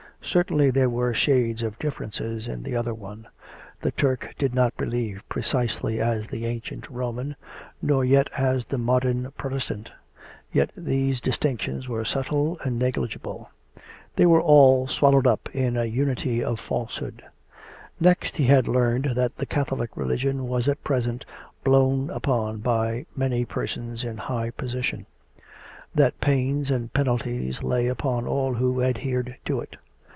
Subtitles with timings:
[0.23, 3.27] Cer tainly there were shades of differences in the other one;
[3.81, 7.35] the Turk did not believe precisely as the ancient Roman,
[7.81, 9.91] nor yet as the modern Protestant—
[10.53, 13.49] yet these distinctions were subtle and negligible;
[14.15, 17.23] they were all swallowed up in an imity of falsehood.
[17.99, 21.25] Next he had learned that the Catholic religion was at present
[21.65, 25.07] blown upon by many persons in high position;
[25.95, 29.75] that pains and penalties lay upon all who adhered to it.